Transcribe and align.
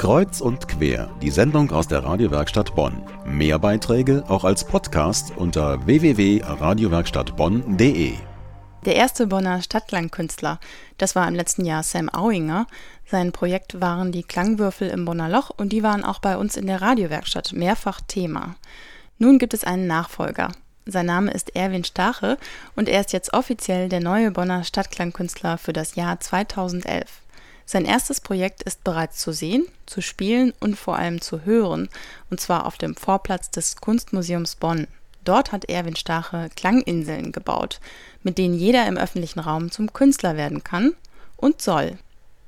Kreuz 0.00 0.40
und 0.40 0.66
quer, 0.66 1.10
die 1.20 1.30
Sendung 1.30 1.70
aus 1.72 1.86
der 1.86 2.02
Radiowerkstatt 2.02 2.74
Bonn. 2.74 3.02
Mehr 3.26 3.58
Beiträge 3.58 4.24
auch 4.28 4.44
als 4.44 4.64
Podcast 4.64 5.34
unter 5.36 5.84
www.radiowerkstattbonn.de. 5.84 8.14
Der 8.86 8.96
erste 8.96 9.26
Bonner 9.26 9.60
Stadtklangkünstler, 9.60 10.58
das 10.96 11.14
war 11.14 11.28
im 11.28 11.34
letzten 11.34 11.66
Jahr 11.66 11.82
Sam 11.82 12.08
Auinger. 12.08 12.66
Sein 13.10 13.32
Projekt 13.32 13.82
waren 13.82 14.10
die 14.10 14.22
Klangwürfel 14.22 14.88
im 14.88 15.04
Bonner 15.04 15.28
Loch 15.28 15.50
und 15.54 15.70
die 15.70 15.82
waren 15.82 16.02
auch 16.02 16.20
bei 16.20 16.38
uns 16.38 16.56
in 16.56 16.66
der 16.66 16.80
Radiowerkstatt 16.80 17.52
mehrfach 17.52 18.00
Thema. 18.00 18.54
Nun 19.18 19.38
gibt 19.38 19.52
es 19.52 19.64
einen 19.64 19.86
Nachfolger. 19.86 20.52
Sein 20.86 21.04
Name 21.04 21.30
ist 21.30 21.54
Erwin 21.54 21.84
Stache 21.84 22.38
und 22.74 22.88
er 22.88 23.02
ist 23.02 23.12
jetzt 23.12 23.34
offiziell 23.34 23.90
der 23.90 24.00
neue 24.00 24.30
Bonner 24.30 24.64
Stadtklangkünstler 24.64 25.58
für 25.58 25.74
das 25.74 25.94
Jahr 25.94 26.20
2011. 26.20 27.20
Sein 27.70 27.84
erstes 27.84 28.20
Projekt 28.20 28.64
ist 28.64 28.82
bereits 28.82 29.20
zu 29.20 29.30
sehen, 29.30 29.64
zu 29.86 30.00
spielen 30.00 30.52
und 30.58 30.76
vor 30.76 30.96
allem 30.96 31.20
zu 31.20 31.44
hören, 31.44 31.88
und 32.28 32.40
zwar 32.40 32.66
auf 32.66 32.78
dem 32.78 32.96
Vorplatz 32.96 33.48
des 33.48 33.76
Kunstmuseums 33.76 34.56
Bonn. 34.56 34.88
Dort 35.24 35.52
hat 35.52 35.66
Erwin 35.66 35.94
Stache 35.94 36.48
Klanginseln 36.56 37.30
gebaut, 37.30 37.78
mit 38.24 38.38
denen 38.38 38.54
jeder 38.54 38.88
im 38.88 38.96
öffentlichen 38.96 39.38
Raum 39.38 39.70
zum 39.70 39.92
Künstler 39.92 40.36
werden 40.36 40.64
kann 40.64 40.96
und 41.36 41.62
soll. 41.62 41.96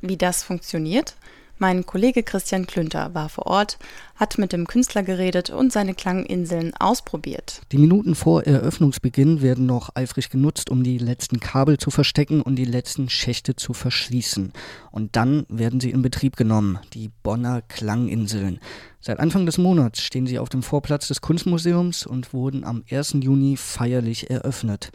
Wie 0.01 0.17
das 0.17 0.43
funktioniert, 0.43 1.15
mein 1.63 1.87
Kollege 1.87 2.25
Christian 2.25 2.67
Klünter 2.67 3.15
war 3.15 3.29
vor 3.29 3.47
Ort, 3.47 3.79
hat 4.17 4.37
mit 4.37 4.53
dem 4.53 4.67
Künstler 4.67 5.05
geredet 5.05 5.51
und 5.51 5.73
seine 5.73 5.95
Klanginseln 5.95 6.73
ausprobiert. 6.75 7.61
Die 7.71 7.79
Minuten 7.79 8.17
vor 8.17 8.43
Eröffnungsbeginn 8.43 9.43
werden 9.43 9.65
noch 9.65 9.95
eifrig 9.95 10.29
genutzt, 10.29 10.71
um 10.71 10.83
die 10.83 10.99
letzten 10.99 11.39
Kabel 11.39 11.79
zu 11.79 11.93
verstecken 11.93 12.43
und 12.43 12.57
die 12.57 12.65
letzten 12.65 13.09
Schächte 13.09 13.55
zu 13.55 13.75
verschließen. 13.75 14.53
Und 14.91 15.15
dann 15.15 15.47
werden 15.49 15.79
sie 15.79 15.93
in 15.93 16.03
Betrieb 16.03 16.35
genommen, 16.35 16.81
die 16.95 17.13
Bonner 17.23 17.63
Klanginseln. 17.63 18.59
Seit 19.01 19.21
Anfang 19.21 19.47
des 19.47 19.57
Monats 19.57 20.03
stehen 20.03 20.27
sie 20.27 20.41
auf 20.41 20.49
dem 20.49 20.65
Vorplatz 20.65 21.07
des 21.07 21.21
Kunstmuseums 21.21 22.07
und 22.07 22.33
wurden 22.33 22.65
am 22.65 22.83
1. 22.91 23.19
Juni 23.21 23.57
feierlich 23.57 24.31
eröffnet. 24.31 24.91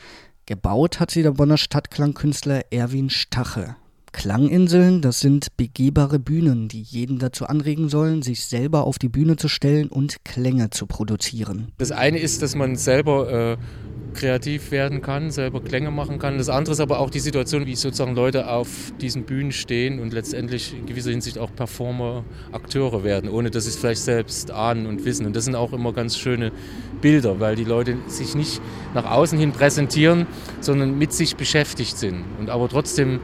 Gebaut 0.46 1.00
hat 1.00 1.12
sie 1.12 1.24
der 1.24 1.32
Bonner 1.32 1.58
Stadtklangkünstler 1.58 2.74
Erwin 2.74 3.10
Stache. 3.10 3.78
Klanginseln, 4.18 5.04
das 5.04 5.20
sind 5.20 5.56
begehbare 5.58 6.18
Bühnen, 6.18 6.70
die 6.70 6.82
jeden 6.82 7.20
dazu 7.20 7.46
anregen 7.46 7.88
sollen, 7.88 8.24
sich 8.24 8.48
selber 8.48 8.86
auf 8.86 8.98
die 8.98 9.10
Bühne 9.10 9.36
zu 9.36 9.48
stellen 9.48 9.90
und 9.90 10.26
Klänge 10.26 10.72
zu 10.72 10.88
produzieren. 10.88 11.72
Das 11.78 11.92
eine 11.92 12.18
ist, 12.18 12.42
dass 12.42 12.56
man 12.56 12.78
selber 12.78 13.52
äh, 13.52 13.58
kreativ 14.16 14.72
werden 14.72 15.04
kann, 15.04 15.30
selber 15.30 15.62
Klänge 15.62 15.92
machen 15.92 16.18
kann. 16.18 16.40
Das 16.40 16.50
andere 16.50 16.74
ist 16.74 16.80
aber 16.80 17.00
auch 17.00 17.12
die 17.12 17.20
Situation, 17.20 17.68
wie 17.68 17.76
sozusagen 17.76 18.16
Leute 18.16 18.50
auf 18.50 18.92
diesen 19.00 19.24
Bühnen 19.24 19.52
stehen 19.52 20.00
und 20.00 20.14
letztendlich 20.14 20.74
in 20.74 20.88
gewisser 20.88 21.12
Hinsicht 21.12 21.38
auch 21.38 21.54
Performer, 21.56 22.24
Akteure 22.52 23.04
werden, 23.04 23.30
ohne 23.30 23.52
dass 23.52 23.66
sie 23.66 23.70
es 23.70 23.76
vielleicht 23.76 24.02
selbst 24.02 24.50
ahnen 24.50 24.88
und 24.88 25.06
wissen. 25.06 25.28
Und 25.28 25.36
das 25.36 25.46
sind 25.46 25.54
auch 25.54 25.74
immer 25.74 25.94
ganz 25.94 26.18
schöne 26.18 26.52
Bilder, 27.02 27.40
weil 27.40 27.56
die 27.56 27.66
Leute 27.66 27.98
sich 28.08 28.34
nicht 28.34 28.62
nach 28.96 29.06
außen 29.06 29.38
hin 29.38 29.52
präsentieren, 29.52 30.26
sondern 30.60 30.98
mit 30.98 31.14
sich 31.14 31.36
beschäftigt 31.36 32.00
sind 32.00 32.24
und 32.40 32.50
aber 32.50 32.68
trotzdem 32.68 33.20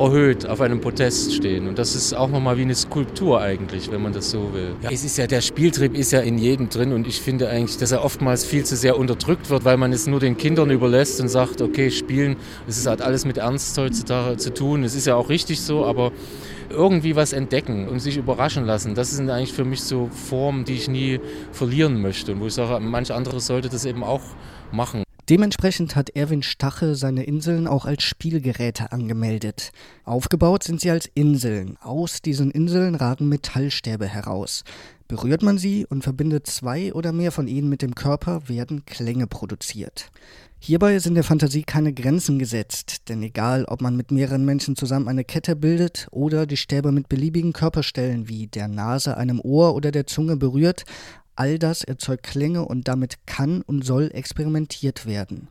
erhöht 0.00 0.46
auf 0.46 0.60
einem 0.60 0.80
Podest 0.80 1.34
stehen. 1.34 1.68
Und 1.68 1.78
das 1.78 1.94
ist 1.94 2.14
auch 2.14 2.28
nochmal 2.28 2.56
wie 2.56 2.62
eine 2.62 2.74
Skulptur 2.74 3.40
eigentlich, 3.40 3.90
wenn 3.92 4.02
man 4.02 4.12
das 4.12 4.30
so 4.30 4.52
will. 4.54 4.74
Ja, 4.82 4.90
es 4.90 5.04
ist 5.04 5.18
ja, 5.18 5.26
der 5.26 5.42
Spieltrieb 5.42 5.94
ist 5.94 6.10
ja 6.10 6.20
in 6.20 6.38
jedem 6.38 6.70
drin 6.70 6.92
und 6.92 7.06
ich 7.06 7.20
finde 7.20 7.48
eigentlich, 7.48 7.76
dass 7.76 7.92
er 7.92 8.02
oftmals 8.04 8.44
viel 8.44 8.64
zu 8.64 8.76
sehr 8.76 8.98
unterdrückt 8.98 9.50
wird, 9.50 9.64
weil 9.64 9.76
man 9.76 9.92
es 9.92 10.06
nur 10.06 10.18
den 10.18 10.36
Kindern 10.36 10.70
überlässt 10.70 11.20
und 11.20 11.28
sagt, 11.28 11.60
okay, 11.60 11.90
spielen, 11.90 12.36
es 12.66 12.78
ist 12.78 12.86
halt 12.86 13.02
alles 13.02 13.26
mit 13.26 13.36
Ernst 13.36 13.76
heutzutage 13.76 14.38
zu 14.38 14.54
tun. 14.54 14.84
Es 14.84 14.94
ist 14.94 15.06
ja 15.06 15.16
auch 15.16 15.28
richtig 15.28 15.60
so, 15.60 15.84
aber 15.84 16.12
irgendwie 16.70 17.16
was 17.16 17.32
entdecken 17.32 17.88
und 17.88 17.98
sich 17.98 18.16
überraschen 18.16 18.64
lassen, 18.64 18.94
das 18.94 19.10
sind 19.10 19.28
eigentlich 19.28 19.52
für 19.52 19.64
mich 19.64 19.82
so 19.82 20.08
Formen, 20.08 20.64
die 20.64 20.74
ich 20.74 20.88
nie 20.88 21.20
verlieren 21.52 22.00
möchte 22.00 22.32
und 22.32 22.40
wo 22.40 22.46
ich 22.46 22.54
sage, 22.54 22.80
manche 22.80 23.14
andere 23.14 23.40
sollte 23.40 23.68
das 23.68 23.84
eben 23.84 24.04
auch 24.04 24.22
machen. 24.72 25.02
Dementsprechend 25.30 25.94
hat 25.94 26.10
Erwin 26.16 26.42
Stache 26.42 26.96
seine 26.96 27.22
Inseln 27.22 27.68
auch 27.68 27.84
als 27.84 28.02
Spielgeräte 28.02 28.90
angemeldet. 28.90 29.70
Aufgebaut 30.02 30.64
sind 30.64 30.80
sie 30.80 30.90
als 30.90 31.08
Inseln. 31.14 31.76
Aus 31.80 32.20
diesen 32.20 32.50
Inseln 32.50 32.96
ragen 32.96 33.28
Metallstäbe 33.28 34.08
heraus. 34.08 34.64
Berührt 35.06 35.42
man 35.42 35.56
sie 35.56 35.86
und 35.86 36.02
verbindet 36.02 36.48
zwei 36.48 36.92
oder 36.94 37.12
mehr 37.12 37.30
von 37.30 37.46
ihnen 37.46 37.68
mit 37.68 37.80
dem 37.80 37.94
Körper, 37.94 38.48
werden 38.48 38.84
Klänge 38.86 39.28
produziert. 39.28 40.10
Hierbei 40.62 40.98
sind 40.98 41.14
der 41.14 41.24
Fantasie 41.24 41.62
keine 41.62 41.94
Grenzen 41.94 42.38
gesetzt, 42.38 43.08
denn 43.08 43.22
egal, 43.22 43.64
ob 43.64 43.80
man 43.80 43.96
mit 43.96 44.10
mehreren 44.10 44.44
Menschen 44.44 44.76
zusammen 44.76 45.08
eine 45.08 45.24
Kette 45.24 45.56
bildet 45.56 46.06
oder 46.10 46.44
die 46.44 46.58
Stäbe 46.58 46.92
mit 46.92 47.08
beliebigen 47.08 47.54
Körperstellen 47.54 48.28
wie 48.28 48.46
der 48.46 48.68
Nase, 48.68 49.16
einem 49.16 49.40
Ohr 49.40 49.74
oder 49.74 49.90
der 49.90 50.06
Zunge 50.06 50.36
berührt, 50.36 50.84
All 51.40 51.58
das 51.58 51.84
erzeugt 51.84 52.24
Klänge 52.24 52.66
und 52.66 52.86
damit 52.86 53.24
kann 53.24 53.62
und 53.62 53.82
soll 53.82 54.10
experimentiert 54.12 55.06
werden. 55.06 55.48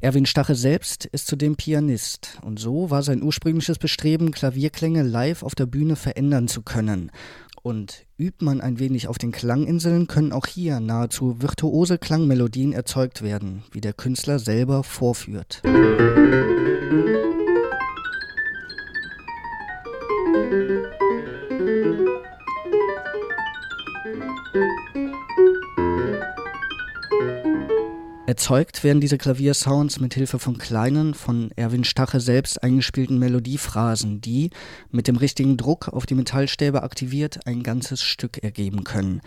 Erwin 0.00 0.24
Stache 0.24 0.54
selbst 0.54 1.04
ist 1.04 1.26
zudem 1.26 1.56
Pianist 1.56 2.38
und 2.40 2.58
so 2.58 2.88
war 2.88 3.02
sein 3.02 3.22
ursprüngliches 3.22 3.76
Bestreben, 3.76 4.30
Klavierklänge 4.30 5.02
live 5.02 5.42
auf 5.42 5.54
der 5.54 5.66
Bühne 5.66 5.96
verändern 5.96 6.48
zu 6.48 6.62
können. 6.62 7.10
Und 7.62 8.06
übt 8.16 8.42
man 8.42 8.62
ein 8.62 8.78
wenig 8.78 9.08
auf 9.08 9.18
den 9.18 9.30
Klanginseln, 9.30 10.06
können 10.06 10.32
auch 10.32 10.46
hier 10.46 10.80
nahezu 10.80 11.42
virtuose 11.42 11.98
Klangmelodien 11.98 12.72
erzeugt 12.72 13.20
werden, 13.20 13.62
wie 13.72 13.82
der 13.82 13.92
Künstler 13.92 14.38
selber 14.38 14.82
vorführt. 14.82 15.60
Musik 15.64 16.70
Erzeugt 28.30 28.84
werden 28.84 29.00
diese 29.00 29.18
Klaviersounds 29.18 29.98
mit 29.98 30.14
Hilfe 30.14 30.38
von 30.38 30.56
kleinen, 30.56 31.14
von 31.14 31.50
Erwin 31.56 31.82
Stache 31.82 32.20
selbst 32.20 32.62
eingespielten 32.62 33.18
Melodiephrasen, 33.18 34.20
die, 34.20 34.50
mit 34.92 35.08
dem 35.08 35.16
richtigen 35.16 35.56
Druck 35.56 35.88
auf 35.88 36.06
die 36.06 36.14
Metallstäbe 36.14 36.84
aktiviert, 36.84 37.40
ein 37.44 37.64
ganzes 37.64 38.04
Stück 38.04 38.40
ergeben 38.44 38.84
können. 38.84 39.20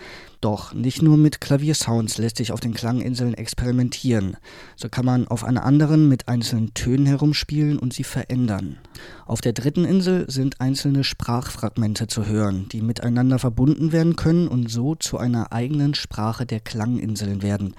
Doch 0.44 0.74
nicht 0.74 1.02
nur 1.02 1.16
mit 1.16 1.40
Klaviersounds 1.40 2.18
lässt 2.18 2.36
sich 2.36 2.52
auf 2.52 2.60
den 2.60 2.74
Klanginseln 2.74 3.34
experimentieren. 3.34 4.36
So 4.76 4.90
kann 4.90 5.06
man 5.06 5.26
auf 5.26 5.46
einer 5.46 5.64
anderen 5.64 6.10
mit 6.10 6.28
einzelnen 6.28 6.74
Tönen 6.74 7.06
herumspielen 7.06 7.80
und 7.80 7.94
sie 7.94 8.04
verändern. 8.04 8.78
Auf 9.26 9.40
der 9.40 9.54
dritten 9.54 9.86
Insel 9.86 10.30
sind 10.30 10.60
einzelne 10.60 11.06
Sprachfragmente 11.06 12.08
zu 12.08 12.26
hören, 12.26 12.68
die 12.74 12.82
miteinander 12.82 13.40
verbunden 13.40 13.94
werden 13.94 14.18
können 14.18 14.50
und 14.50 14.70
so 14.70 14.96
zu 14.96 15.18
einer 15.18 15.54
eigenen 15.54 15.94
Sprache 15.94 16.46
der 16.46 16.60
Klanginseln 16.60 17.42
werden. 17.42 17.74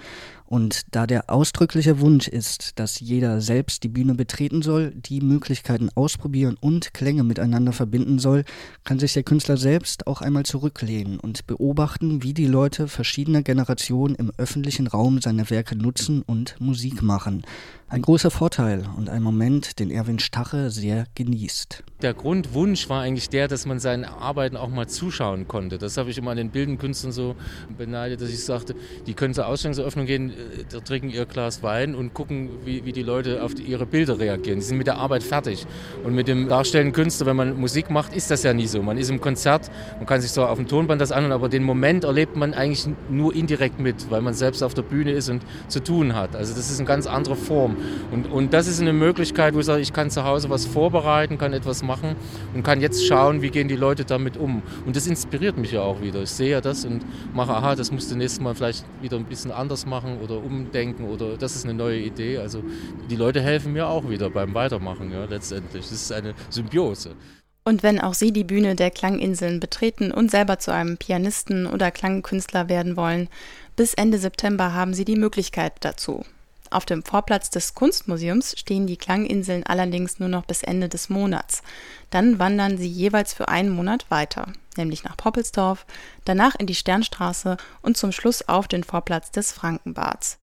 Und 0.47 0.83
da 0.91 1.07
der 1.07 1.31
ausdrückliche 1.31 1.99
Wunsch 1.99 2.27
ist, 2.27 2.77
dass 2.79 2.99
jeder 2.99 3.41
selbst 3.41 3.83
die 3.83 3.89
Bühne 3.89 4.13
betreten 4.13 4.61
soll, 4.61 4.91
die 4.91 5.21
Möglichkeiten 5.21 5.89
ausprobieren 5.95 6.55
und 6.59 6.93
Klänge 6.93 7.23
miteinander 7.23 7.73
verbinden 7.73 8.19
soll, 8.19 8.43
kann 8.83 8.99
sich 8.99 9.13
der 9.13 9.23
Künstler 9.23 9.57
selbst 9.57 10.05
auch 10.05 10.21
einmal 10.21 10.45
zurücklehnen 10.45 11.19
und 11.19 11.47
beobachten, 11.47 12.21
wie 12.21 12.35
die 12.35 12.45
Leute 12.55 12.87
verschiedener 12.87 13.41
Generationen 13.41 14.15
im 14.15 14.31
öffentlichen 14.37 14.87
Raum 14.87 15.19
seine 15.19 15.49
Werke 15.49 15.75
nutzen 15.75 16.21
und 16.21 16.55
Musik 16.61 17.01
machen. 17.01 17.43
Ein 17.87 18.01
großer 18.01 18.31
Vorteil 18.31 18.83
und 18.97 19.09
ein 19.09 19.21
Moment, 19.21 19.77
den 19.77 19.91
Erwin 19.91 20.17
Stache 20.17 20.71
sehr 20.71 21.05
genießt. 21.13 21.83
Der 22.01 22.15
Grundwunsch 22.15 22.89
war 22.89 23.03
eigentlich 23.03 23.29
der, 23.29 23.47
dass 23.47 23.67
man 23.67 23.79
seinen 23.79 24.05
Arbeiten 24.05 24.57
auch 24.57 24.69
mal 24.69 24.87
zuschauen 24.87 25.47
konnte. 25.47 25.77
Das 25.77 25.95
habe 25.95 26.09
ich 26.09 26.17
immer 26.17 26.31
an 26.31 26.37
den 26.37 26.49
bildenden 26.49 26.79
Künstlern 26.79 27.11
so 27.11 27.35
beneidet, 27.77 28.21
dass 28.21 28.29
ich 28.29 28.43
sagte, 28.43 28.75
die 29.05 29.13
können 29.13 29.35
zur 29.35 29.45
Ausstellungseröffnung 29.45 30.07
gehen, 30.07 30.31
äh, 30.31 30.81
trinken 30.81 31.11
ihr 31.11 31.27
Glas 31.27 31.61
Wein 31.61 31.93
und 31.93 32.15
gucken, 32.15 32.49
wie, 32.65 32.85
wie 32.85 32.91
die 32.91 33.03
Leute 33.03 33.43
auf 33.43 33.53
die, 33.53 33.61
ihre 33.61 33.85
Bilder 33.85 34.19
reagieren. 34.19 34.59
Die 34.59 34.65
sind 34.65 34.77
mit 34.77 34.87
der 34.87 34.97
Arbeit 34.97 35.21
fertig. 35.21 35.67
Und 36.03 36.15
mit 36.15 36.27
dem 36.27 36.49
darstellenden 36.49 36.91
Künstler, 36.91 37.27
wenn 37.27 37.35
man 37.35 37.55
Musik 37.55 37.91
macht, 37.91 38.15
ist 38.15 38.31
das 38.31 38.41
ja 38.41 38.53
nie 38.53 38.67
so. 38.67 38.81
Man 38.81 38.97
ist 38.97 39.11
im 39.11 39.21
Konzert, 39.21 39.69
man 39.97 40.07
kann 40.07 40.21
sich 40.21 40.31
so 40.31 40.43
auf 40.43 40.57
dem 40.57 40.67
Tonband 40.67 40.99
das 40.99 41.11
anhören, 41.11 41.33
aber 41.33 41.49
den 41.49 41.63
Moment 41.63 42.03
erlebt 42.03 42.35
man 42.35 42.55
eigentlich 42.55 42.87
nur 43.09 43.33
indirekt 43.35 43.79
mit, 43.79 44.09
weil 44.09 44.21
man 44.21 44.33
selbst 44.33 44.63
auf 44.63 44.73
der 44.73 44.81
Bühne 44.81 45.11
ist 45.11 45.29
und 45.29 45.43
zu 45.67 45.81
tun 45.81 46.15
hat. 46.15 46.35
Also 46.35 46.55
das 46.55 46.71
ist 46.71 46.79
eine 46.79 46.87
ganz 46.87 47.05
andere 47.05 47.35
Form. 47.35 47.75
Und, 48.11 48.31
und 48.31 48.53
das 48.53 48.67
ist 48.67 48.81
eine 48.81 48.93
Möglichkeit, 48.93 49.53
wo 49.53 49.59
ich 49.59 49.65
sage, 49.65 49.81
ich 49.81 49.93
kann 49.93 50.09
zu 50.09 50.23
Hause 50.23 50.49
was 50.49 50.65
vorbereiten, 50.65 51.37
kann 51.37 51.53
etwas 51.53 51.83
machen 51.83 52.15
und 52.53 52.63
kann 52.63 52.81
jetzt 52.81 53.05
schauen, 53.05 53.41
wie 53.41 53.49
gehen 53.49 53.67
die 53.67 53.75
Leute 53.75 54.05
damit 54.05 54.37
um. 54.37 54.61
Und 54.85 54.95
das 54.95 55.07
inspiriert 55.07 55.57
mich 55.57 55.71
ja 55.71 55.81
auch 55.81 56.01
wieder. 56.01 56.21
Ich 56.21 56.31
sehe 56.31 56.51
ja 56.51 56.61
das 56.61 56.85
und 56.85 57.05
mache, 57.33 57.53
aha, 57.53 57.75
das 57.75 57.91
musst 57.91 58.11
du 58.11 58.15
nächstes 58.15 58.41
Mal 58.41 58.55
vielleicht 58.55 58.85
wieder 59.01 59.17
ein 59.17 59.25
bisschen 59.25 59.51
anders 59.51 59.85
machen 59.85 60.19
oder 60.23 60.37
umdenken 60.37 61.05
oder 61.05 61.37
das 61.37 61.55
ist 61.55 61.65
eine 61.65 61.73
neue 61.73 61.99
Idee. 61.99 62.37
Also 62.37 62.63
die 63.09 63.15
Leute 63.15 63.41
helfen 63.41 63.73
mir 63.73 63.87
auch 63.87 64.09
wieder 64.09 64.29
beim 64.29 64.53
Weitermachen, 64.53 65.11
ja, 65.11 65.25
letztendlich. 65.25 65.83
Das 65.83 65.91
ist 65.91 66.11
eine 66.11 66.33
Symbiose. 66.49 67.11
Und 67.67 67.81
wenn 67.81 67.99
auch 67.99 68.13
Sie 68.13 68.31
die 68.31 68.43
Bühne 68.43 68.75
der 68.75 68.91
Klanginseln 68.91 69.59
betreten 69.59 70.11
und 70.11 70.29
selber 70.29 70.59
zu 70.59 70.71
einem 70.71 70.97
Pianisten 70.97 71.65
oder 71.65 71.89
Klangkünstler 71.89 72.69
werden 72.69 72.95
wollen, 72.95 73.27
bis 73.75 73.95
Ende 73.95 74.19
September 74.19 74.73
haben 74.73 74.93
Sie 74.93 75.03
die 75.03 75.15
Möglichkeit 75.15 75.73
dazu. 75.79 76.23
Auf 76.75 76.85
dem 76.85 77.03
Vorplatz 77.03 77.49
des 77.49 77.73
Kunstmuseums 77.73 78.59
stehen 78.59 78.85
die 78.85 78.97
Klanginseln 78.97 79.63
allerdings 79.65 80.19
nur 80.19 80.27
noch 80.27 80.43
bis 80.43 80.61
Ende 80.61 80.89
des 80.89 81.07
Monats. 81.07 81.63
Dann 82.09 82.37
wandern 82.37 82.77
sie 82.77 82.89
jeweils 82.89 83.33
für 83.33 83.47
einen 83.47 83.69
Monat 83.69 84.11
weiter. 84.11 84.47
nämlich 84.75 85.05
nach 85.05 85.15
Poppelsdorf, 85.15 85.85
danach 86.25 86.53
in 86.55 86.67
die 86.67 86.75
Sternstraße 86.75 87.55
und 87.81 87.95
zum 87.95 88.11
Schluss 88.11 88.49
auf 88.49 88.67
den 88.67 88.83
Vorplatz 88.83 89.31
des 89.31 89.53
Frankenbads. 89.53 90.33